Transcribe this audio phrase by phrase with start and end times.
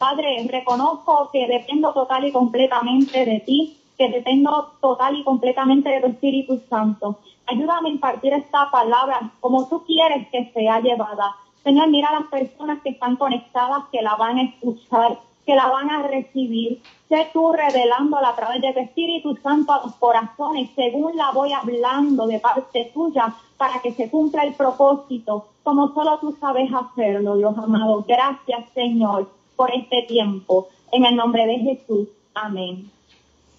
[0.00, 6.00] Padre, reconozco que dependo total y completamente de ti, que dependo total y completamente de
[6.00, 7.18] tu Espíritu Santo.
[7.46, 11.36] Ayúdame a impartir esta palabra como tú quieres que sea llevada.
[11.62, 15.66] Señor, mira a las personas que están conectadas, que la van a escuchar, que la
[15.66, 16.80] van a recibir.
[17.10, 21.52] Sé tú revelándola a través de tu Espíritu Santo a los corazones, según la voy
[21.52, 27.36] hablando de parte tuya, para que se cumpla el propósito, como solo tú sabes hacerlo,
[27.36, 28.02] Dios amado.
[28.08, 29.28] Gracias, Señor,
[29.60, 30.68] por este tiempo.
[30.90, 32.08] En el nombre de Jesús.
[32.32, 32.90] Amén.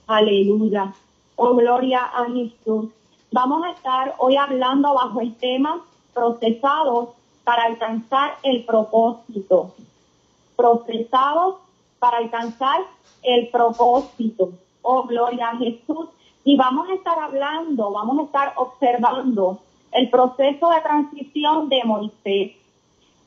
[0.08, 0.96] Aleluya.
[1.36, 2.90] Oh, gloria a Jesús.
[3.32, 7.10] Vamos a estar hoy hablando bajo el tema procesados
[7.44, 9.76] para alcanzar el propósito.
[10.56, 11.58] Procesados
[12.00, 12.82] para alcanzar
[13.22, 14.54] el propósito.
[14.82, 16.08] Oh, gloria a Jesús.
[16.44, 19.60] Y vamos a estar hablando, vamos a estar observando
[19.92, 22.54] el proceso de transición de Moisés.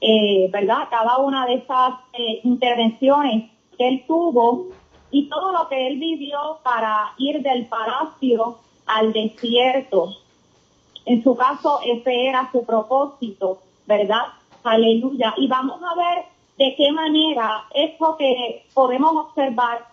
[0.07, 0.89] Eh, ¿Verdad?
[0.91, 4.67] Cada una de esas eh, intervenciones que él tuvo
[5.11, 10.11] y todo lo que él vivió para ir del palacio al desierto.
[11.07, 14.27] En su caso, ese era su propósito, ¿verdad?
[14.63, 15.33] Aleluya.
[15.39, 16.27] Y vamos a ver
[16.59, 19.87] de qué manera esto que podemos observar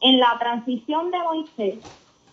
[0.00, 1.74] en la transición de Moisés,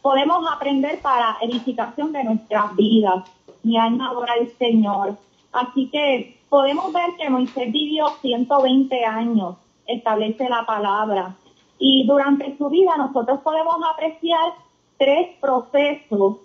[0.02, 3.30] podemos aprender para edificación de nuestras vidas.
[3.64, 5.18] Mi alma adora al Señor.
[5.52, 11.36] Así que podemos ver que Moisés vivió 120 años, establece la palabra.
[11.80, 14.54] Y durante su vida nosotros podemos apreciar
[14.98, 16.38] tres procesos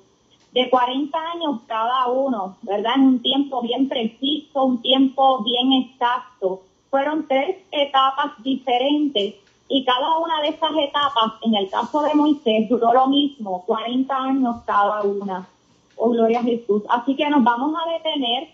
[0.53, 2.93] de 40 años cada uno, ¿verdad?
[2.97, 6.61] En un tiempo bien preciso, un tiempo bien exacto.
[6.91, 9.35] Fueron tres etapas diferentes
[9.69, 14.15] y cada una de esas etapas, en el caso de Moisés, duró lo mismo, 40
[14.15, 15.49] años cada una.
[15.97, 16.83] Oh, gloria a Jesús.
[16.91, 18.51] Así que nos vamos a detener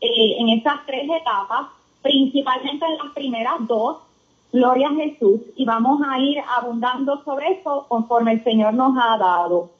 [0.00, 1.68] eh, en esas tres etapas,
[2.02, 3.98] principalmente en las primeras dos,
[4.52, 5.40] Gloria a Jesús.
[5.56, 9.70] Y vamos a ir abundando sobre eso conforme el Señor nos ha dado.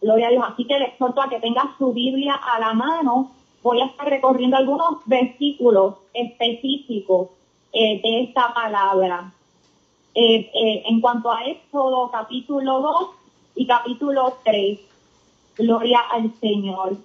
[0.00, 0.44] Gloria a Dios.
[0.46, 3.30] Así que le exhorto a que tenga su Biblia a la mano.
[3.62, 7.30] Voy a estar recorriendo algunos versículos específicos
[7.72, 9.32] eh, de esta palabra.
[10.14, 10.50] Eh,
[10.86, 13.08] en cuanto a Éxodo capítulo 2
[13.56, 14.78] y capítulo 3.
[15.56, 16.96] Gloria al Señor.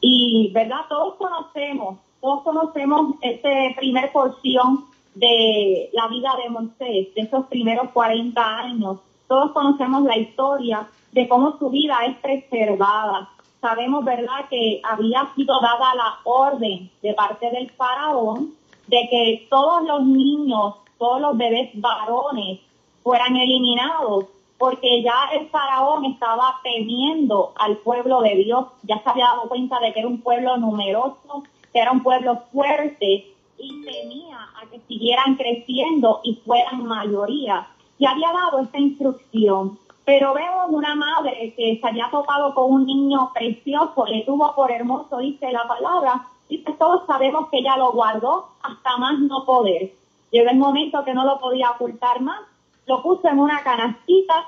[0.00, 0.86] Y, ¿verdad?
[0.88, 4.84] Todos conocemos, todos conocemos esta primer porción
[5.14, 8.98] de la vida de Moisés, de esos primeros 40 años.
[9.28, 13.28] Todos conocemos la historia de cómo su vida es preservada.
[13.60, 18.54] Sabemos, ¿verdad?, que había sido dada la orden de parte del faraón
[18.86, 22.60] de que todos los niños, todos los bebés varones
[23.02, 24.26] fueran eliminados,
[24.60, 29.80] porque ya el faraón estaba temiendo al pueblo de Dios, ya se había dado cuenta
[29.80, 34.78] de que era un pueblo numeroso, que era un pueblo fuerte, y temía a que
[34.86, 37.68] siguieran creciendo y fueran mayoría.
[37.98, 39.78] Y había dado esta instrucción.
[40.04, 44.70] Pero vemos una madre que se había topado con un niño precioso, le tuvo por
[44.70, 49.46] hermoso, dice la palabra, y pues todos sabemos que ella lo guardó hasta más no
[49.46, 49.94] poder.
[50.30, 52.40] Llegó el momento que no lo podía ocultar más,
[52.90, 54.46] lo puso en una canastita,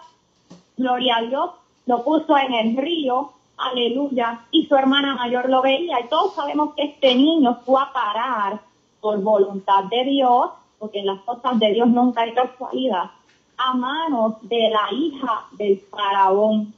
[0.76, 1.50] gloria a Dios,
[1.86, 6.74] lo puso en el río, aleluya, y su hermana mayor lo veía, y todos sabemos
[6.74, 8.60] que este niño fue a parar
[9.00, 10.50] por voluntad de Dios,
[10.80, 13.12] porque en las cosas de Dios nunca hay casualidad,
[13.58, 16.74] a manos de la hija del faraón.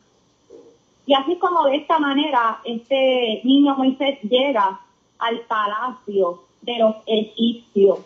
[1.06, 4.80] Y así como de esta manera este niño Moisés llega
[5.18, 8.00] al palacio de los egipcios.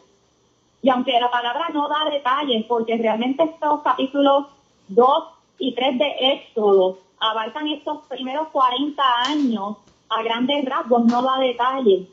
[0.83, 4.47] Y aunque la palabra no da detalles, porque realmente estos capítulos
[4.89, 5.25] 2
[5.59, 9.77] y 3 de Éxodo abarcan estos primeros 40 años
[10.09, 12.06] a grandes rasgos, no da detalles.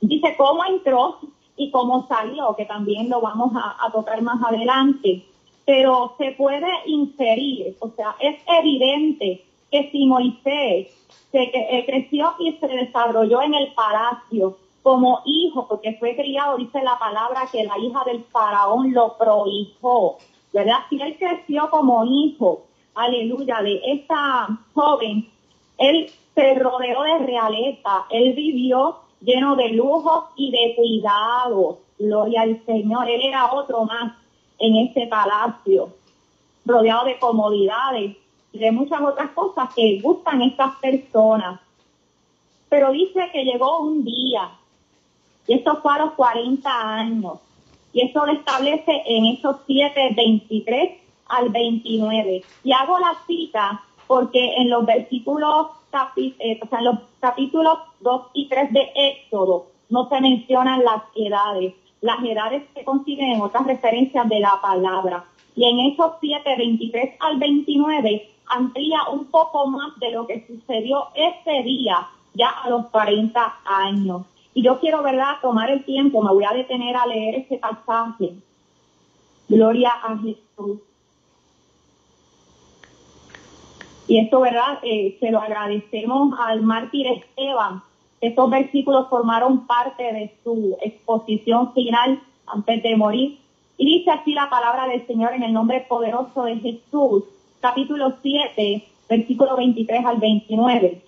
[0.00, 1.18] Dice cómo entró
[1.56, 5.24] y cómo salió, que también lo vamos a, tocar más adelante.
[5.64, 10.88] Pero se puede inferir, o sea, es evidente que si Moisés
[11.30, 16.82] se eh, creció y se desarrolló en el palacio como hijo, porque fue criado, dice
[16.82, 20.18] la palabra, que la hija del faraón lo prohijó,
[20.52, 20.78] ¿verdad?
[20.90, 22.64] Si él creció como hijo,
[22.94, 25.28] aleluya, de esa joven,
[25.78, 31.76] él se rodeó de realeza, él vivió lleno de lujos y de cuidados.
[31.98, 33.08] Gloria al Señor.
[33.08, 34.12] Él era otro más
[34.58, 35.90] en este palacio,
[36.64, 38.16] rodeado de comodidades
[38.52, 41.60] y de muchas otras cosas que gustan estas personas.
[42.68, 44.50] Pero dice que llegó un día,
[45.46, 47.38] y esto fue a los 40 años,
[47.92, 50.92] y eso lo establece en esos 7, 23
[51.26, 52.42] al 29.
[52.64, 55.66] Y hago la cita porque en los versículos
[56.16, 61.02] eh, o sea, en los capítulos 2 y 3 de Éxodo no se mencionan las
[61.14, 65.24] edades, las edades se consiguen en otras referencias de la palabra.
[65.54, 71.08] Y en Hechos 7, 23 al 29, amplía un poco más de lo que sucedió
[71.14, 74.22] ese día, ya a los 40 años.
[74.54, 78.34] Y yo quiero, ¿verdad?, tomar el tiempo, me voy a detener a leer ese pasaje.
[79.48, 80.80] Gloria a Jesús.
[84.08, 84.78] Y esto, ¿verdad?
[84.82, 87.82] Eh, se lo agradecemos al mártir Esteban.
[88.20, 93.38] Estos versículos formaron parte de su exposición final antes de morir.
[93.78, 97.24] Y dice así la palabra del Señor en el nombre poderoso de Jesús,
[97.60, 101.02] capítulo 7, versículo 23 al 29.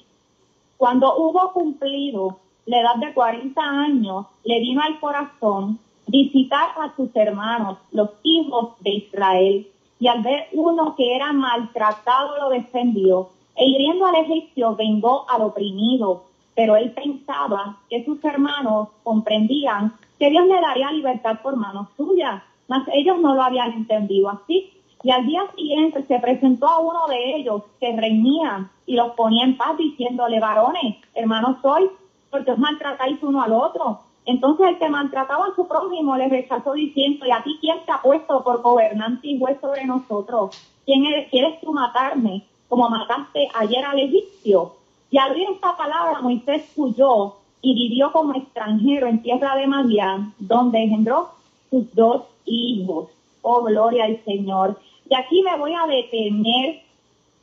[0.76, 7.14] Cuando hubo cumplido la edad de 40 años, le vino al corazón visitar a sus
[7.14, 9.66] hermanos, los hijos de Israel,
[9.98, 15.42] y al ver uno que era maltratado lo defendió, e hiriendo al egipcio vengó al
[15.42, 16.24] oprimido.
[16.54, 22.42] Pero él pensaba que sus hermanos comprendían que Dios le daría libertad por manos suyas,
[22.68, 24.70] mas ellos no lo habían entendido así.
[25.02, 29.44] Y al día siguiente se presentó a uno de ellos que reñía y los ponía
[29.44, 31.90] en paz diciéndole, varones, hermanos soy,
[32.34, 34.00] porque os maltratáis uno al otro.
[34.26, 37.92] Entonces el que maltrataba a su prójimo le rechazó diciendo, ¿y a ti quién te
[37.92, 40.50] ha puesto por gobernante y juez sobre nosotros?
[40.84, 44.72] ¿Quién eres, quieres tú matarme como mataste ayer al egipcio?
[45.12, 50.34] Y al oír esta palabra Moisés huyó y vivió como extranjero en tierra de Madián,
[50.40, 51.28] donde engendró
[51.70, 53.10] sus dos hijos.
[53.42, 54.76] Oh, gloria al Señor.
[55.08, 56.82] Y aquí me voy a detener,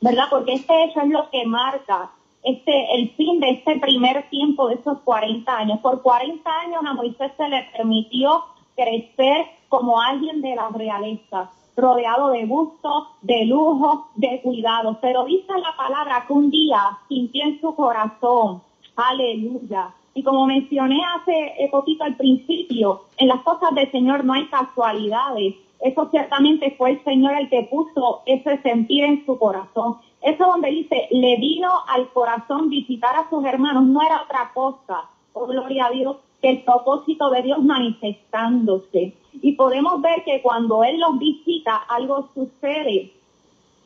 [0.02, 0.26] ¿verdad?
[0.28, 2.10] Porque este hecho es lo que marca
[2.42, 5.78] este, el fin de este primer tiempo de esos 40 años.
[5.80, 8.44] Por 40 años a Moisés se le permitió
[8.76, 14.98] crecer como alguien de la realeza, rodeado de gusto, de lujo, de cuidado.
[15.00, 18.62] Pero dice la palabra que un día sintió en su corazón,
[18.96, 19.94] aleluya.
[20.14, 25.54] Y como mencioné hace poquito al principio, en las cosas del Señor no hay casualidades.
[25.80, 29.96] Eso ciertamente fue el Señor el que puso ese sentir en su corazón.
[30.22, 35.10] Eso donde dice, le vino al corazón visitar a sus hermanos, no era otra cosa,
[35.32, 39.14] oh gloria a Dios, que el propósito de Dios manifestándose.
[39.40, 43.12] Y podemos ver que cuando Él los visita, algo sucede.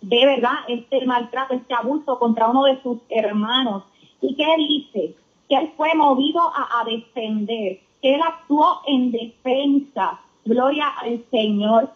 [0.03, 3.85] De verdad, este maltrato, este abuso contra uno de sus hermanos.
[4.21, 5.15] ¿Y qué dice?
[5.49, 10.21] Que Él fue movido a, a defender, que Él actuó en defensa.
[10.45, 11.91] Gloria al Señor.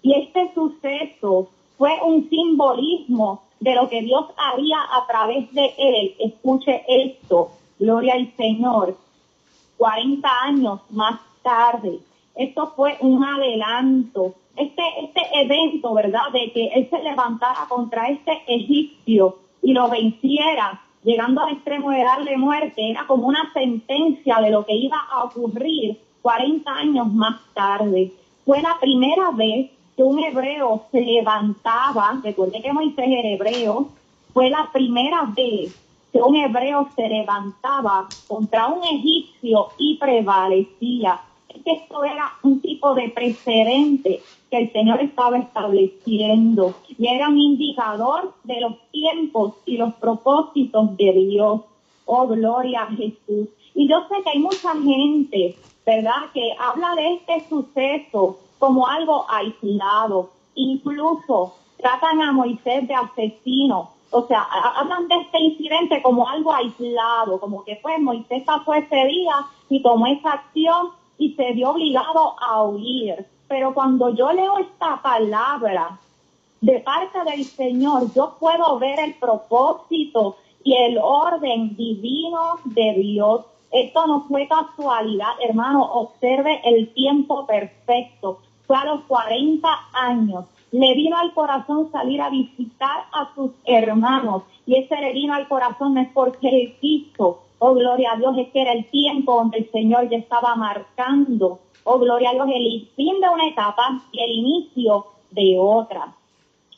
[0.00, 6.14] Y este suceso fue un simbolismo de lo que Dios haría a través de él.
[6.18, 8.96] Escuche esto, gloria al Señor.
[9.78, 11.98] 40 años más tarde,
[12.34, 14.34] esto fue un adelanto.
[14.56, 16.30] Este, este evento, ¿verdad?
[16.32, 22.02] De que él se levantara contra este egipcio y lo venciera, llegando al extremo de
[22.02, 27.36] darle muerte, era como una sentencia de lo que iba a ocurrir 40 años más
[27.54, 28.12] tarde.
[28.44, 33.88] Fue la primera vez que un hebreo se levantaba, recuerde que Moisés era hebreo,
[34.32, 35.74] fue la primera vez
[36.12, 41.20] que un hebreo se levantaba contra un egipcio y prevalecía.
[41.64, 44.20] Esto era un tipo de precedente
[44.50, 50.96] que el Señor estaba estableciendo y era un indicador de los tiempos y los propósitos
[50.96, 51.62] de Dios.
[52.04, 53.48] Oh, gloria a Jesús.
[53.74, 59.26] Y yo sé que hay mucha gente, ¿verdad?, que habla de este suceso como algo
[59.28, 60.30] aislado.
[60.54, 63.90] Incluso tratan a Moisés de asesino.
[64.10, 69.04] O sea, hablan de este incidente como algo aislado, como que pues Moisés pasó ese
[69.06, 69.34] día
[69.68, 73.26] y tomó esa acción y se vio obligado a huir.
[73.48, 75.98] Pero cuando yo leo esta palabra
[76.60, 83.44] de parte del Señor, yo puedo ver el propósito y el orden divino de Dios.
[83.70, 85.84] Esto no fue casualidad, hermano.
[85.84, 90.46] Observe el tiempo perfecto los 40 años.
[90.72, 94.42] Le vino al corazón salir a visitar a sus hermanos.
[94.66, 97.42] Y ese le vino al corazón es porque él quiso.
[97.58, 101.60] Oh, gloria a Dios, es que era el tiempo donde el Señor ya estaba marcando.
[101.84, 106.12] Oh, gloria a Dios, el fin de una etapa y el inicio de otra.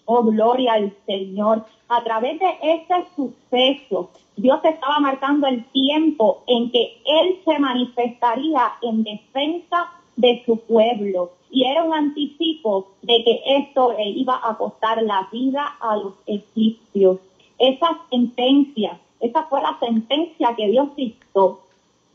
[0.05, 1.65] Oh, gloria al Señor.
[1.89, 8.73] A través de ese suceso, Dios estaba marcando el tiempo en que Él se manifestaría
[8.83, 14.57] en defensa de su pueblo y era un anticipo de que esto le iba a
[14.57, 17.19] costar la vida a los egipcios.
[17.59, 21.59] Esa sentencia, esa fue la sentencia que Dios dictó.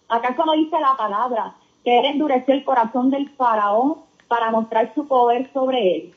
[0.07, 3.95] ¿Acaso no dice la palabra que él endureció el corazón del faraón
[4.29, 6.13] para mostrar su poder sobre él?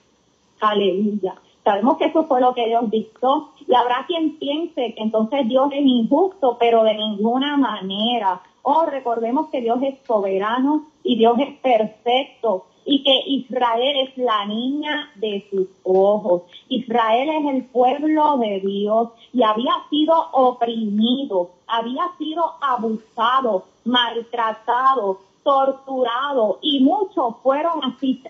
[0.61, 1.35] Aleluya.
[1.65, 3.51] Sabemos que eso fue lo que Dios dictó.
[3.67, 8.41] Y habrá quien piense que entonces Dios es injusto, pero de ninguna manera.
[8.63, 14.47] Oh, recordemos que Dios es soberano y Dios es perfecto y que Israel es la
[14.47, 16.43] niña de sus ojos.
[16.69, 26.59] Israel es el pueblo de Dios y había sido oprimido, había sido abusado, maltratado, torturado
[26.63, 27.81] y muchos fueron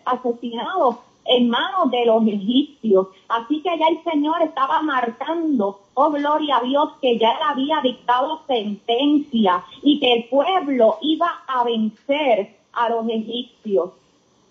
[0.05, 0.97] asesinados
[1.27, 3.09] en manos de los egipcios.
[3.29, 7.81] Así que ya el Señor estaba marcando, oh gloria a Dios, que ya él había
[7.83, 13.91] dictado sentencia y que el pueblo iba a vencer a los egipcios.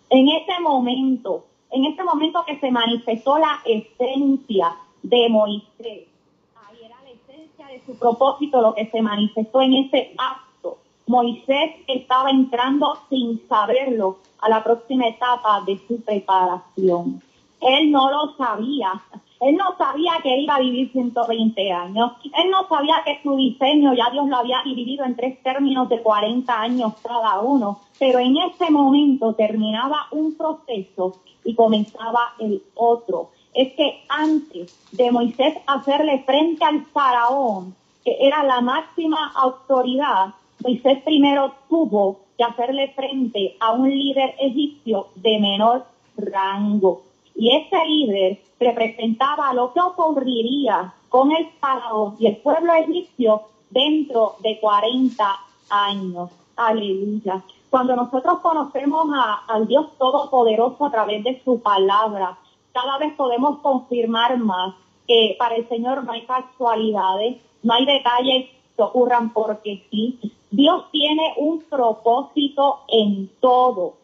[0.10, 6.08] En ese momento, en ese momento que se manifestó la esencia de Moisés,
[6.56, 10.78] ahí era la esencia de su propósito, lo que se manifestó en ese acto.
[11.08, 17.22] Moisés estaba entrando sin saberlo a la próxima etapa de su preparación.
[17.62, 19.02] Él no lo sabía.
[19.42, 22.14] Él no sabía que iba a vivir 120 años.
[22.24, 26.02] Él no sabía que su diseño ya Dios lo había dividido en tres términos de
[26.02, 27.80] 40 años cada uno.
[28.00, 33.30] Pero en ese momento terminaba un proceso y comenzaba el otro.
[33.54, 41.02] Es que antes de Moisés hacerle frente al faraón, que era la máxima autoridad, Moisés
[41.04, 45.86] primero tuvo de hacerle frente a un líder egipcio de menor
[46.18, 47.04] rango.
[47.36, 54.36] Y ese líder representaba lo que ocurriría con el faraón y el pueblo egipcio dentro
[54.42, 55.36] de 40
[55.70, 56.30] años.
[56.56, 57.44] Aleluya.
[57.70, 59.08] Cuando nosotros conocemos
[59.48, 62.38] al Dios Todopoderoso a través de su palabra,
[62.72, 64.76] cada vez podemos confirmar más
[65.08, 70.20] que para el Señor no hay casualidades, no hay detalles que ocurran porque sí.
[70.52, 73.96] Dios tiene un propósito en todo,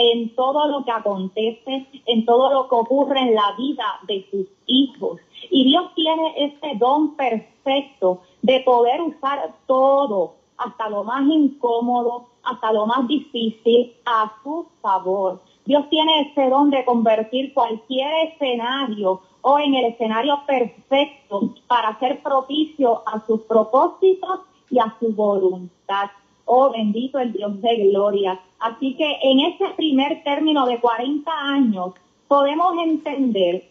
[0.00, 4.46] en todo lo que acontece, en todo lo que ocurre en la vida de sus
[4.66, 5.20] hijos.
[5.50, 12.72] Y Dios tiene ese don perfecto de poder usar todo, hasta lo más incómodo, hasta
[12.72, 15.42] lo más difícil, a su favor.
[15.66, 22.22] Dios tiene ese don de convertir cualquier escenario o en el escenario perfecto para ser
[22.22, 24.40] propicio a sus propósitos
[24.70, 26.10] y a su voluntad.
[26.52, 28.40] Oh, bendito el Dios de gloria.
[28.58, 31.92] Así que en ese primer término de 40 años
[32.26, 33.68] podemos entender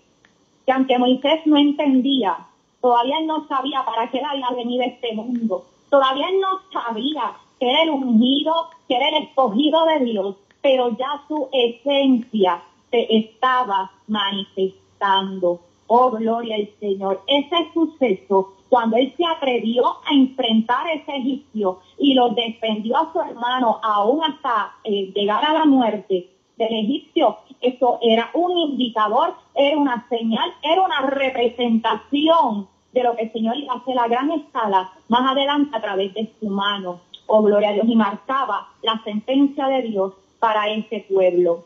[0.66, 2.38] que aunque Moisés no entendía,
[2.80, 7.90] todavía no sabía para qué había venido este mundo, todavía no sabía que era el
[7.90, 15.60] ungido, que era el escogido de Dios, pero ya su esencia se estaba manifestando.
[15.88, 17.24] Oh, gloria al Señor.
[17.28, 23.12] Ese suceso, cuando él se atrevió a enfrentar a ese egipcio y lo defendió a
[23.12, 29.34] su hermano aún hasta eh, llegar a la muerte del egipcio, eso era un indicador,
[29.56, 34.08] era una señal, era una representación de lo que el Señor iba a hacer a
[34.08, 37.02] gran escala más adelante a través de su mano.
[37.28, 41.64] Oh, gloria a Dios, y marcaba la sentencia de Dios para ese pueblo.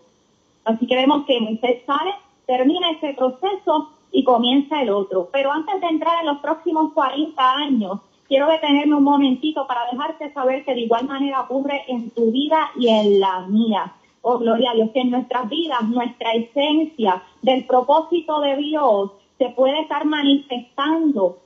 [0.66, 2.12] Así que vemos que Moisés sale,
[2.46, 5.28] termina ese proceso y comienza el otro.
[5.34, 10.32] Pero antes de entrar en los próximos 40 años, quiero detenerme un momentito para dejarte
[10.32, 13.92] saber que de igual manera ocurre en tu vida y en la mía.
[14.22, 19.50] Oh, gloria a Dios, que en nuestras vidas, nuestra esencia del propósito de Dios se
[19.50, 21.40] puede estar manifestando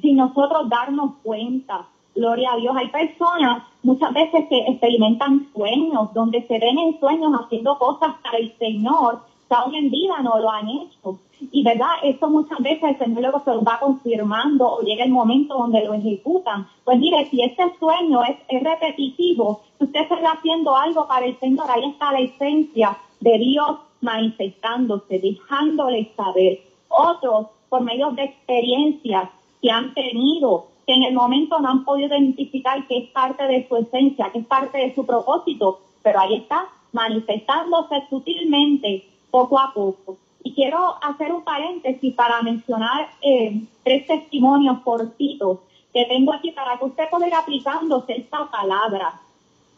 [0.00, 1.86] sin nosotros darnos cuenta.
[2.14, 2.74] Gloria a Dios.
[2.76, 8.38] Hay personas muchas veces que experimentan sueños, donde se ven en sueños haciendo cosas para
[8.38, 11.18] el Señor, que aún en vida no lo han hecho.
[11.40, 15.10] Y verdad, eso muchas veces el Señor luego se lo va confirmando o llega el
[15.10, 16.66] momento donde lo ejecutan.
[16.84, 21.38] Pues mire, si ese sueño es, es repetitivo, si usted está haciendo algo para el
[21.38, 26.60] Señor, ahí está la esencia de Dios manifestándose, dejándole saber.
[26.88, 29.30] Otros, por medio de experiencias
[29.62, 33.68] que han tenido, que en el momento no han podido identificar que es parte de
[33.68, 39.72] su esencia, que es parte de su propósito, pero ahí está manifestándose sutilmente poco a
[39.72, 40.16] poco.
[40.42, 45.58] Y quiero hacer un paréntesis para mencionar eh, tres testimonios cortitos
[45.92, 49.20] que tengo aquí para que usted pueda ir aplicándose esta palabra.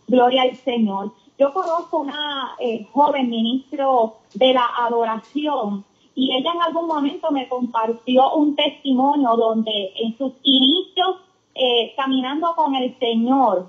[0.07, 1.12] Gloria al Señor.
[1.38, 7.49] Yo conozco una eh, joven ministro de la adoración y ella en algún momento me
[7.49, 11.16] compartió un testimonio donde en sus inicios
[11.54, 13.66] eh, caminando con el Señor,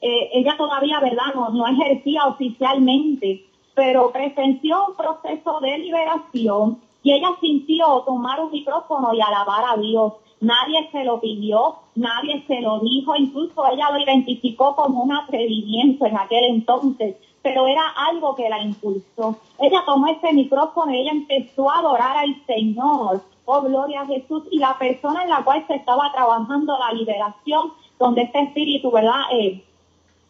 [0.00, 1.34] ella todavía, ¿verdad?
[1.34, 3.47] No, no ejercía oficialmente,
[3.78, 9.80] pero presenció un proceso de liberación y ella sintió tomar un micrófono y alabar a
[9.80, 10.14] Dios.
[10.40, 16.06] Nadie se lo pidió, nadie se lo dijo, incluso ella lo identificó como un atrevimiento
[16.06, 19.36] en aquel entonces, pero era algo que la impulsó.
[19.60, 23.22] Ella tomó ese micrófono y ella empezó a adorar al Señor.
[23.44, 24.42] Oh, gloria a Jesús.
[24.50, 29.22] Y la persona en la cual se estaba trabajando la liberación, donde este espíritu, ¿verdad?
[29.30, 29.62] Eh,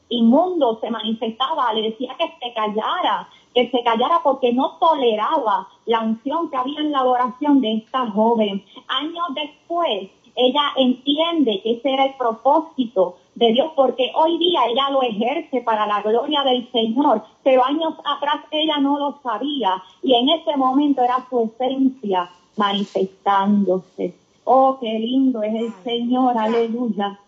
[0.08, 6.00] inmundo se manifestaba, le decía que se callara, que se callara porque no toleraba la
[6.00, 8.64] unción que había en la adoración de esta joven.
[8.88, 14.90] Años después, ella entiende que ese era el propósito de Dios, porque hoy día ella
[14.90, 20.14] lo ejerce para la gloria del Señor, pero años atrás ella no lo sabía y
[20.14, 24.14] en ese momento era su esencia manifestándose.
[24.44, 27.18] Oh, qué lindo es el Señor, aleluya.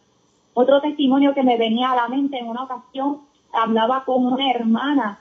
[0.54, 3.18] Otro testimonio que me venía a la mente en una ocasión,
[3.52, 5.18] hablaba con una hermana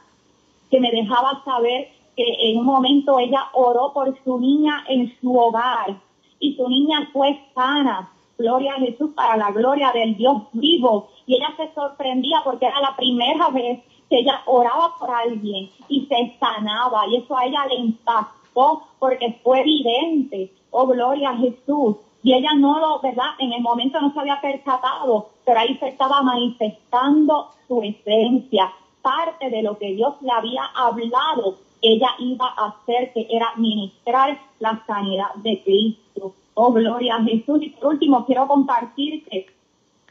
[0.70, 5.38] que me dejaba saber que en un momento ella oró por su niña en su
[5.38, 6.00] hogar
[6.40, 8.12] y su niña fue sana.
[8.38, 11.10] Gloria a Jesús para la gloria del Dios vivo.
[11.26, 16.06] Y ella se sorprendía porque era la primera vez que ella oraba por alguien y
[16.06, 17.08] se sanaba.
[17.08, 20.54] Y eso a ella le impactó porque fue evidente.
[20.72, 21.98] Oh, gloria a Jesús.
[22.24, 23.32] Y ella no lo, ¿verdad?
[23.40, 28.74] En el momento no se había percatado, pero ahí se estaba manifestando su esencia.
[29.01, 34.39] Parte de lo que Dios le había hablado, ella iba a hacer, que era ministrar
[34.60, 36.34] la sanidad de Cristo.
[36.53, 37.62] Oh, gloria a Jesús.
[37.62, 39.48] Y por último, quiero compartirte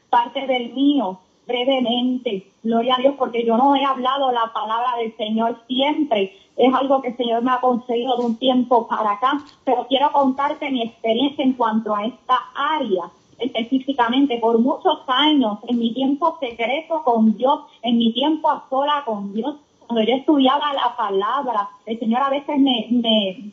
[0.09, 2.47] parte del mío brevemente.
[2.62, 7.00] Gloria a Dios, porque yo no he hablado la palabra del Señor siempre es algo
[7.00, 10.83] que el Señor me ha conseguido de un tiempo para acá, pero quiero contarte mi
[10.83, 13.04] experiencia en cuanto a esta área
[13.38, 19.02] específicamente por muchos años, en mi tiempo secreto con Dios, en mi tiempo a sola
[19.04, 23.52] con Dios, cuando yo estudiaba la palabra, el Señor a veces me, me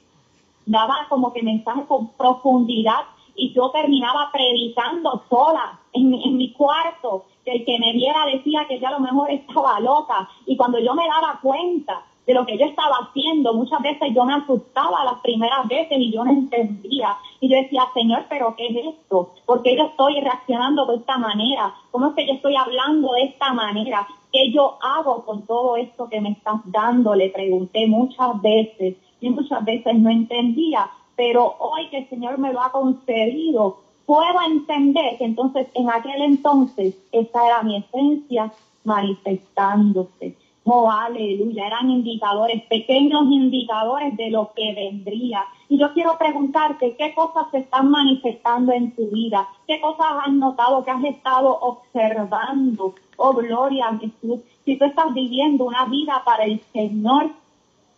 [0.66, 3.04] daba como que mensajes con profundidad
[3.36, 8.26] y yo terminaba predicando sola en mi, en mi cuarto, que el que me viera
[8.26, 12.34] decía que yo a lo mejor estaba loca y cuando yo me daba cuenta de
[12.34, 13.54] lo que yo estaba haciendo.
[13.54, 17.16] Muchas veces yo me asustaba las primeras veces y yo no entendía.
[17.40, 19.34] Y yo decía, Señor, pero ¿qué es esto?
[19.46, 21.74] ¿Por qué yo estoy reaccionando de esta manera?
[21.92, 24.08] ¿Cómo es que yo estoy hablando de esta manera?
[24.32, 27.14] ¿Qué yo hago con todo esto que me estás dando?
[27.16, 30.90] Le pregunté muchas veces y muchas veces no entendía.
[31.16, 36.22] Pero hoy que el Señor me lo ha concedido, puedo entender que entonces en aquel
[36.22, 38.52] entonces esa era mi esencia
[38.84, 40.36] manifestándose.
[40.68, 45.46] Oh, aleluya, eran indicadores, pequeños indicadores de lo que vendría.
[45.70, 49.48] Y yo quiero preguntarte, ¿qué cosas se están manifestando en tu vida?
[49.68, 52.96] ¿Qué cosas has notado que has estado observando?
[53.16, 54.40] Oh, gloria a Jesús.
[54.66, 57.30] Si tú estás viviendo una vida para el Señor,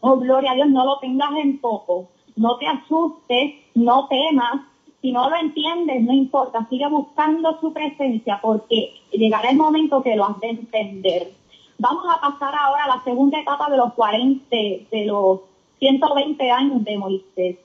[0.02, 2.10] oh, gloria a Dios, no lo tengas en poco.
[2.36, 4.64] No te asustes, no temas.
[5.02, 10.18] Si no lo entiendes, no importa, sigue buscando su presencia porque llegará el momento que
[10.18, 11.38] lo has de entender.
[11.80, 15.42] Vamos a pasar ahora a la segunda etapa de los 40, de los
[15.78, 17.58] 120 años de Moisés.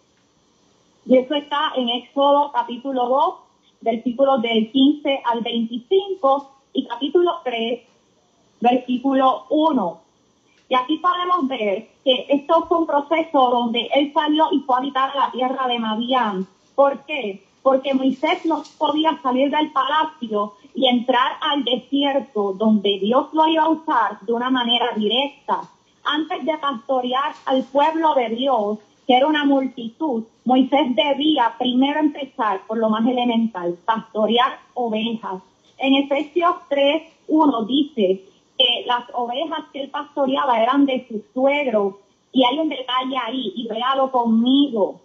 [1.07, 3.35] Y eso está en Éxodo capítulo 2,
[3.81, 7.81] versículos del 15 al 25 y capítulo 3,
[8.61, 10.01] versículo 1.
[10.69, 14.79] Y aquí podemos ver que esto fue un proceso donde él salió y fue a
[14.79, 16.47] habitar la tierra de Madián.
[16.75, 17.43] ¿Por qué?
[17.63, 23.65] Porque Moisés no podía salir del palacio y entrar al desierto donde Dios lo iba
[23.65, 25.63] a usar de una manera directa.
[26.05, 32.63] Antes de pastorear al pueblo de Dios, que era una multitud, Moisés debía primero empezar
[32.67, 35.43] por lo más elemental, pastorear ovejas.
[35.79, 38.23] En Efesios 3, 1 dice
[38.59, 42.01] que las ovejas que él pastoreaba eran de su suegro.
[42.33, 45.01] Y hay un detalle ahí, y véalo conmigo.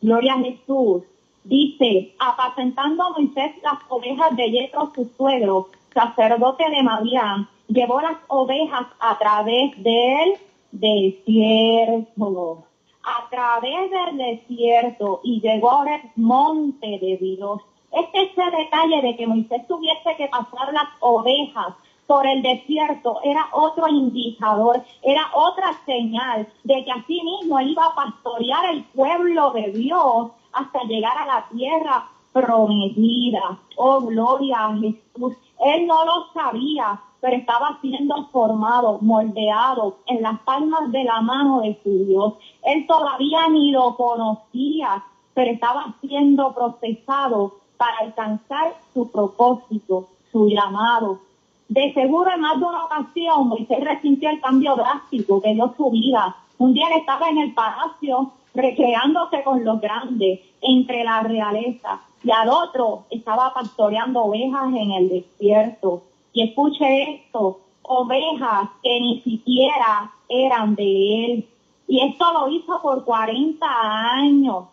[0.00, 1.02] Gloria a Jesús.
[1.48, 8.86] Dice, apacentando Moisés las ovejas de Yetro, su suegro, sacerdote de Madián, llevó las ovejas
[9.00, 10.34] a través del
[10.72, 12.66] desierto,
[13.02, 17.62] a través del desierto y llegó al monte de Dios.
[17.92, 21.74] Este es el detalle de que Moisés tuviese que pasar las ovejas
[22.08, 27.94] por el desierto era otro indicador, era otra señal de que así mismo iba a
[27.94, 33.58] pastorear el pueblo de Dios hasta llegar a la tierra prometida.
[33.76, 35.36] Oh, gloria a Jesús.
[35.60, 41.60] Él no lo sabía, pero estaba siendo formado, moldeado en las palmas de la mano
[41.60, 42.34] de su Dios.
[42.62, 51.27] Él todavía ni lo conocía, pero estaba siendo procesado para alcanzar su propósito, su llamado.
[51.68, 55.90] De seguro en más de una ocasión Moisés resintió el cambio drástico que dio su
[55.90, 56.36] vida.
[56.56, 62.30] Un día él estaba en el palacio recreándose con los grandes entre la realeza y
[62.30, 66.02] al otro estaba pastoreando ovejas en el desierto.
[66.32, 71.48] Y escuche esto, ovejas que ni siquiera eran de él.
[71.86, 74.64] Y esto lo hizo por 40 años.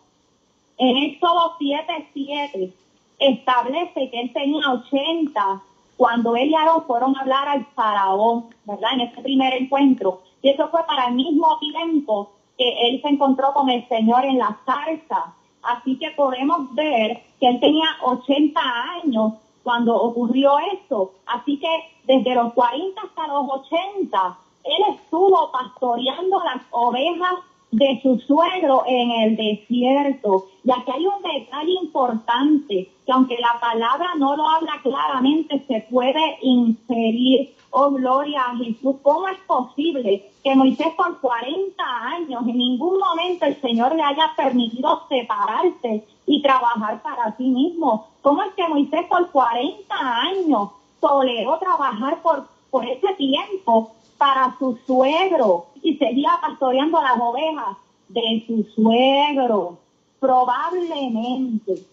[0.78, 2.72] En Éxodo 7.7
[3.18, 5.62] establece que él tenía 80
[5.96, 8.90] cuando él y Aarón fueron a hablar al faraón, ¿verdad?
[8.94, 10.22] En ese primer encuentro.
[10.42, 14.38] Y eso fue para el mismo tiempo que él se encontró con el Señor en
[14.38, 15.34] la zarza.
[15.62, 18.60] Así que podemos ver que él tenía 80
[19.02, 21.12] años cuando ocurrió eso.
[21.26, 21.68] Así que
[22.04, 27.34] desde los 40 hasta los 80, él estuvo pastoreando las ovejas
[27.76, 30.46] de su suegro en el desierto.
[30.64, 35.86] Y aquí hay un detalle importante, que aunque la palabra no lo habla claramente, se
[35.90, 37.54] puede inferir.
[37.70, 38.96] Oh, gloria a Jesús.
[39.02, 44.32] ¿Cómo es posible que Moisés por 40 años en ningún momento el Señor le haya
[44.34, 48.06] permitido separarse y trabajar para sí mismo?
[48.22, 54.78] ¿Cómo es que Moisés por 40 años toleró trabajar por, por ese tiempo para su
[54.86, 57.76] suegro y seguía pastoreando las ovejas
[58.08, 59.78] de su suegro.
[60.20, 61.84] Probablemente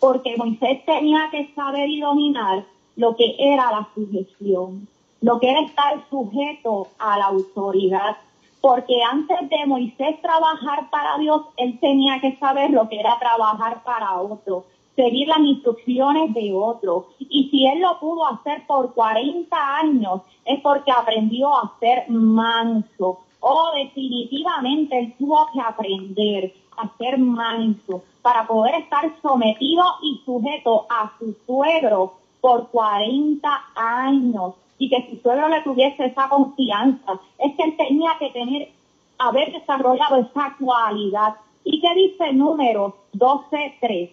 [0.00, 2.64] porque Moisés tenía que saber y dominar
[2.96, 4.86] lo que era la sujeción,
[5.20, 8.16] lo que era estar sujeto a la autoridad.
[8.60, 13.82] Porque antes de Moisés trabajar para Dios, él tenía que saber lo que era trabajar
[13.82, 14.64] para otro
[14.96, 17.08] seguir las instrucciones de otro.
[17.18, 23.20] Y si él lo pudo hacer por 40 años, es porque aprendió a ser manso.
[23.40, 30.86] O definitivamente él tuvo que aprender a ser manso para poder estar sometido y sujeto
[30.88, 37.20] a su suegro por 40 años y que su suegro le tuviese esa confianza.
[37.38, 38.70] Es que él tenía que tener,
[39.18, 41.34] haber desarrollado esa cualidad.
[41.64, 44.10] ¿Y qué dice el número 12.3?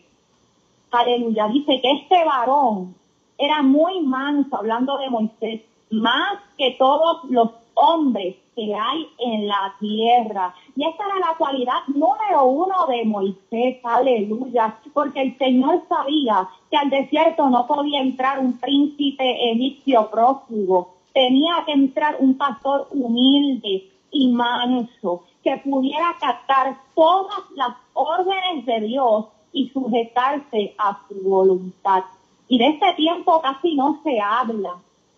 [0.92, 2.96] Aleluya, dice que este varón
[3.38, 9.74] era muy manso, hablando de Moisés, más que todos los hombres que hay en la
[9.80, 10.54] tierra.
[10.76, 16.78] Y esta era la cualidad número uno de Moisés, aleluya, porque el Señor sabía que
[16.78, 23.90] al desierto no podía entrar un príncipe egipcio prófugo, tenía que entrar un pastor humilde
[24.12, 32.04] y manso, que pudiera captar todas las órdenes de Dios y sujetarse a su voluntad.
[32.48, 34.76] Y de este tiempo casi no se habla,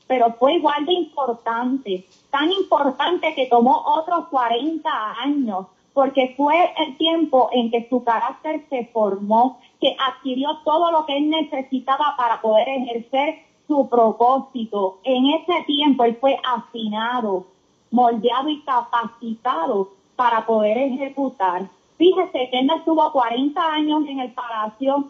[0.08, 4.90] pero fue igual de importante, tan importante que tomó otros 40
[5.22, 11.06] años, porque fue el tiempo en que su carácter se formó, que adquirió todo lo
[11.06, 15.00] que él necesitaba para poder ejercer su propósito.
[15.04, 17.46] En ese tiempo él fue afinado,
[17.92, 21.70] moldeado y capacitado para poder ejecutar
[22.04, 25.06] Fíjese que estuvo 40 años en el palacio,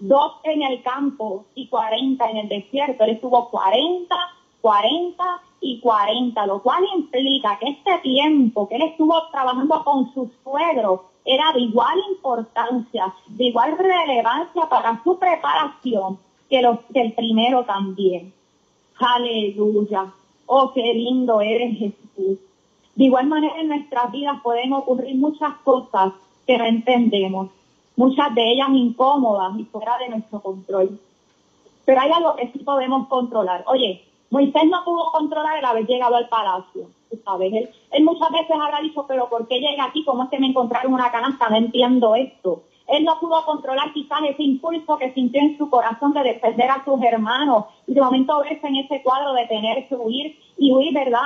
[0.00, 3.04] dos en el campo y 40 en el desierto.
[3.04, 4.12] Él estuvo 40,
[4.60, 5.24] 40
[5.60, 11.04] y 40, lo cual implica que este tiempo que él estuvo trabajando con su suegro
[11.24, 16.18] era de igual importancia, de igual relevancia para su preparación
[16.50, 18.34] que, los, que el primero también.
[18.98, 20.12] Aleluya.
[20.46, 22.40] Oh, qué lindo eres Jesús.
[22.96, 26.12] De igual manera en nuestras vidas pueden ocurrir muchas cosas
[26.46, 27.50] que no entendemos,
[27.96, 30.98] muchas de ellas incómodas y fuera de nuestro control.
[31.84, 33.64] Pero hay algo que sí podemos controlar.
[33.68, 36.88] Oye, Moisés no pudo controlar el haber llegado al palacio.
[37.24, 37.52] ¿sabes?
[37.52, 40.04] Él, él, muchas veces habrá dicho, pero ¿por qué llega aquí?
[40.04, 41.48] ¿Cómo es que me encontraron una canasta?
[41.48, 42.62] No entiendo esto.
[42.88, 46.84] Él no pudo controlar quizás ese impulso que sintió en su corazón de defender a
[46.84, 50.94] sus hermanos y de momento verse en ese cuadro de tener que huir y huir,
[50.94, 51.22] ¿verdad?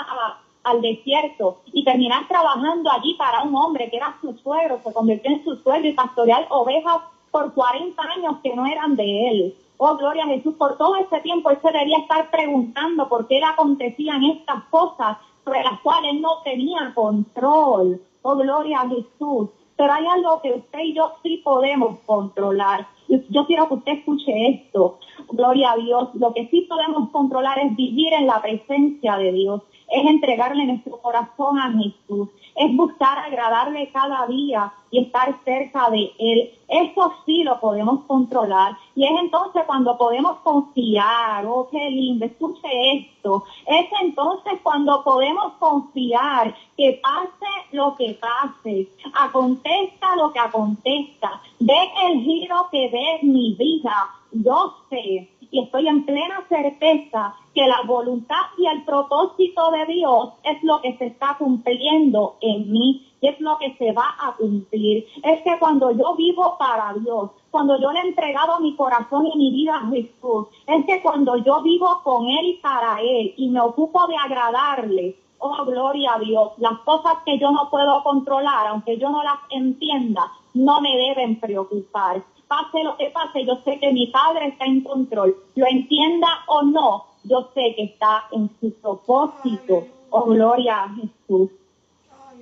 [0.62, 5.31] Al desierto y terminar trabajando allí para un hombre que era su suegro, se convirtió
[5.31, 9.55] en su suegro y pastorear ovejas por 40 años que no eran de él.
[9.79, 13.38] Oh, gloria a Jesús, por todo ese tiempo él se debía estar preguntando por qué
[13.38, 18.01] le acontecían estas cosas sobre las cuales no tenía control.
[18.23, 19.49] Oh, gloria a Jesús.
[19.77, 22.87] Pero hay algo que usted y yo sí podemos controlar.
[23.09, 24.99] Yo quiero que usted escuche esto.
[25.31, 26.11] Gloria a Dios.
[26.14, 30.98] Lo que sí podemos controlar es vivir en la presencia de Dios es entregarle nuestro
[30.98, 36.50] corazón a Jesús, es buscar agradarle cada día y estar cerca de Él.
[36.68, 38.76] Eso sí lo podemos controlar.
[38.94, 43.44] Y es entonces cuando podemos confiar, oh, qué lindo, escuche esto.
[43.66, 51.90] Es entonces cuando podemos confiar que pase lo que pase, acontezca lo que acontezca, ve
[52.07, 54.09] el giro que ve mi vida.
[54.33, 60.31] Yo sé y estoy en plena certeza que la voluntad y el propósito de Dios
[60.45, 64.35] es lo que se está cumpliendo en mí y es lo que se va a
[64.37, 65.07] cumplir.
[65.23, 69.37] Es que cuando yo vivo para Dios, cuando yo le he entregado mi corazón y
[69.37, 73.49] mi vida a Jesús, es que cuando yo vivo con Él y para Él y
[73.49, 78.69] me ocupo de agradarle, oh gloria a Dios, las cosas que yo no puedo controlar,
[78.69, 83.79] aunque yo no las entienda, no me deben preocupar pase lo que pase, yo sé
[83.79, 85.37] que mi Padre está en control.
[85.55, 89.87] Lo entienda o no, yo sé que está en su propósito.
[90.11, 91.51] Oh, gloria a Jesús.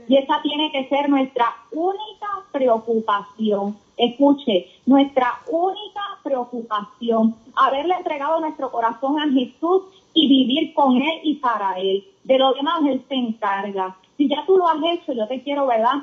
[0.08, 3.76] Y esa tiene que ser nuestra única preocupación.
[3.98, 9.82] Escuche, nuestra única preocupación, haberle entregado nuestro corazón a Jesús
[10.14, 12.02] y vivir con Él y para Él.
[12.24, 13.94] De lo demás Él se encarga.
[14.16, 15.96] Si ya tú lo has hecho, yo te quiero, ¿verdad?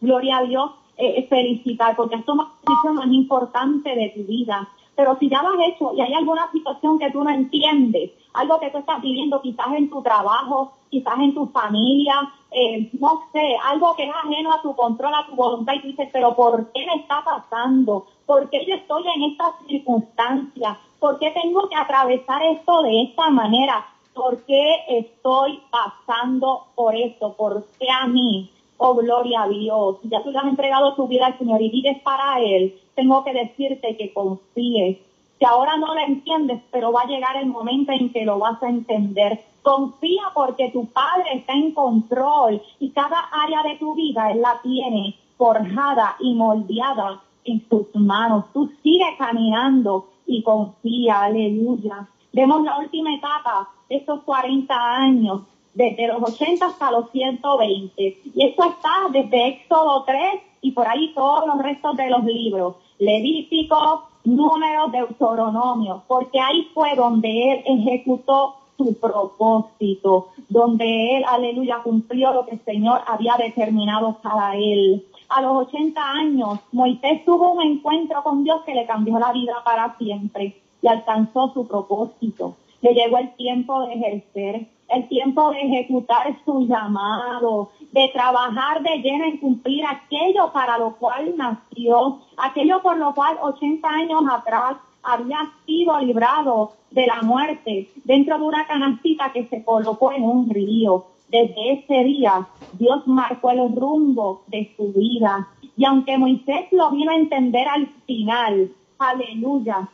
[0.00, 4.68] Gloria a Dios, eh, felicitar, porque es la decisión más importante de tu vida.
[4.96, 8.58] Pero si ya lo has hecho y hay alguna situación que tú no entiendes, algo
[8.58, 13.56] que tú estás viviendo quizás en tu trabajo, quizás en tu familia, eh, no sé,
[13.64, 16.84] algo que es ajeno a tu control, a tu voluntad, y dices, pero ¿por qué
[16.84, 18.06] me está pasando?
[18.26, 20.78] ¿Por qué yo estoy en estas circunstancias?
[20.98, 23.86] ¿Por qué tengo que atravesar esto de esta manera?
[24.14, 27.34] ¿Por qué estoy pasando por esto?
[27.34, 28.50] ¿Por qué a mí?
[28.78, 29.96] Oh, gloria a Dios.
[30.04, 32.78] Ya tú le has entregado tu vida al Señor y vives para Él.
[32.94, 34.98] Tengo que decirte que confíes.
[35.38, 38.62] Que ahora no lo entiendes, pero va a llegar el momento en que lo vas
[38.62, 39.40] a entender.
[39.62, 45.16] Confía porque tu Padre está en control y cada área de tu vida la tiene
[45.36, 48.46] forjada y moldeada en tus manos.
[48.52, 52.08] Tú sigue caminando y confía, aleluya.
[52.32, 55.42] Vemos la última etapa estos 40 años
[55.78, 58.20] desde los 80 hasta los 120.
[58.34, 60.18] Y eso está desde Éxodo 3
[60.60, 62.74] y por ahí todos los restos de los libros.
[62.98, 72.32] Levítico, números, Deuteronomio, porque ahí fue donde él ejecutó su propósito, donde él, aleluya, cumplió
[72.32, 75.06] lo que el Señor había determinado para él.
[75.28, 79.54] A los 80 años, Moisés tuvo un encuentro con Dios que le cambió la vida
[79.64, 82.56] para siempre y alcanzó su propósito.
[82.80, 88.98] Le llegó el tiempo de ejercer el tiempo de ejecutar su llamado, de trabajar de
[88.98, 94.76] lleno en cumplir aquello para lo cual nació, aquello por lo cual 80 años atrás
[95.02, 100.50] había sido librado de la muerte dentro de una canastita que se colocó en un
[100.50, 101.06] río.
[101.28, 105.48] Desde ese día Dios marcó el rumbo de su vida.
[105.76, 109.88] Y aunque Moisés lo vino a entender al final, aleluya,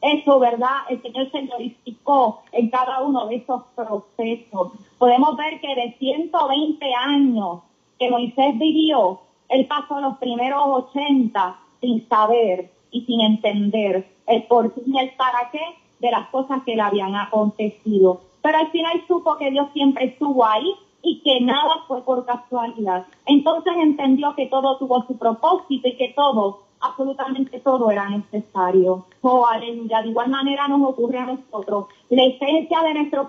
[0.00, 0.76] eso, ¿verdad?
[0.88, 4.72] El Señor se glorificó en cada uno de esos procesos.
[4.98, 7.60] Podemos ver que de 120 años
[7.98, 14.72] que Moisés vivió, él pasó los primeros 80 sin saber y sin entender el por
[14.72, 15.60] qué y el para qué
[15.98, 18.20] de las cosas que le habían acontecido.
[18.42, 23.06] Pero al final supo que Dios siempre estuvo ahí y que nada fue por casualidad.
[23.26, 29.06] Entonces entendió que todo tuvo su propósito y que todo absolutamente todo era necesario.
[29.20, 30.02] Oh, aleluya.
[30.02, 31.86] De igual manera nos ocurre a nosotros.
[32.08, 33.28] La esencia de nuestro,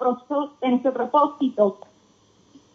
[0.61, 1.77] de nuestro propósito,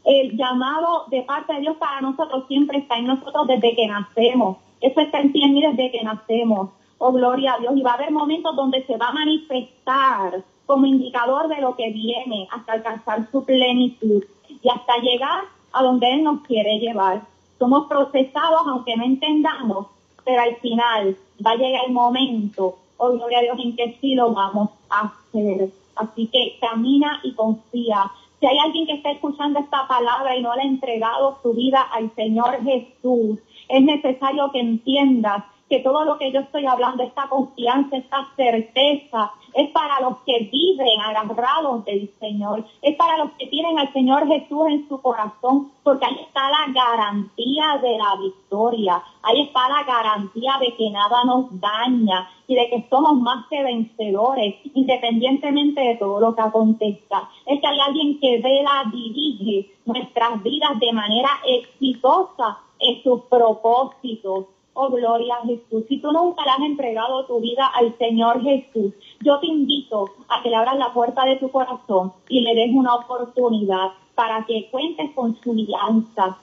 [0.04, 4.58] el llamado de parte de Dios para nosotros siempre está en nosotros desde que nacemos.
[4.80, 6.70] Eso está en ti mí desde que nacemos.
[6.98, 7.72] Oh, gloria a Dios.
[7.76, 11.90] Y va a haber momentos donde se va a manifestar como indicador de lo que
[11.90, 17.22] viene hasta alcanzar su plenitud y hasta llegar a donde Él nos quiere llevar.
[17.58, 19.86] Somos procesados aunque no entendamos
[20.26, 24.16] pero al final va a llegar el momento, oh gloria a Dios, en que sí
[24.16, 25.70] lo vamos a hacer.
[25.94, 28.10] Así que camina y confía.
[28.40, 31.80] Si hay alguien que está escuchando esta palabra y no le ha entregado su vida
[31.80, 37.28] al Señor Jesús, es necesario que entiendas que todo lo que yo estoy hablando, esta
[37.28, 43.46] confianza, esta certeza, es para los que viven agarrados del Señor, es para los que
[43.46, 49.02] tienen al Señor Jesús en su corazón, porque ahí está la garantía de la victoria,
[49.22, 53.62] ahí está la garantía de que nada nos daña y de que somos más que
[53.62, 57.28] vencedores, independientemente de todo lo que acontezca.
[57.44, 64.46] Es que hay alguien que vela, dirige nuestras vidas de manera exitosa en sus propósitos
[64.78, 65.84] Oh, gloria a Jesús.
[65.88, 70.42] Si tú nunca le has entregado tu vida al Señor Jesús, yo te invito a
[70.42, 74.68] que le abras la puerta de tu corazón y le des una oportunidad para que
[74.70, 76.36] cuentes con su alianza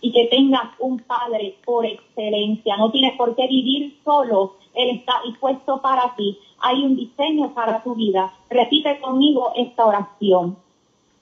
[0.00, 2.76] y que tengas un Padre por excelencia.
[2.76, 4.52] No tienes por qué vivir solo.
[4.72, 6.38] Él está dispuesto para ti.
[6.60, 8.32] Hay un diseño para tu vida.
[8.50, 10.56] Repite conmigo esta oración.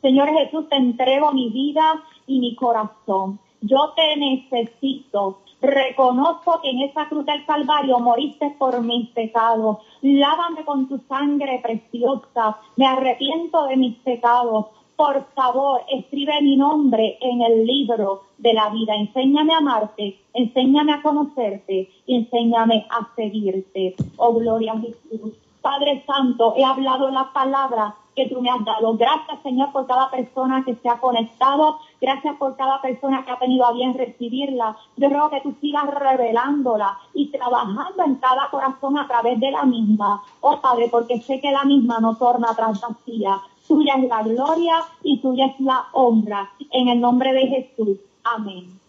[0.03, 3.38] Señor Jesús, te entrego mi vida y mi corazón.
[3.62, 5.38] Yo te necesito.
[5.62, 9.79] Reconozco que en esa cruz del Calvario moriste por mis pecados.
[10.01, 12.59] Lávame con tu sangre preciosa.
[12.77, 14.66] Me arrepiento de mis pecados.
[14.96, 18.96] Por favor, escribe mi nombre en el libro de la vida.
[18.96, 23.94] Enséñame a amarte, enséñame a conocerte y enséñame a seguirte.
[24.16, 25.38] Oh, gloria a Jesús.
[25.61, 28.96] Padre Santo, he hablado la palabra que tú me has dado.
[28.96, 31.79] Gracias, Señor, por cada persona que se ha conectado.
[32.01, 34.77] Gracias por cada persona que ha tenido a bien recibirla.
[34.96, 39.64] Yo ruego que tú sigas revelándola y trabajando en cada corazón a través de la
[39.64, 40.22] misma.
[40.40, 43.40] Oh Padre, porque sé que la misma no torna atrás vacía.
[43.66, 46.51] Tuya es la gloria y tuya es la honra.
[46.70, 47.98] En el nombre de Jesús.
[48.25, 48.82] Amén.